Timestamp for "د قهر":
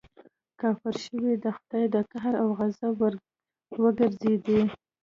1.93-2.33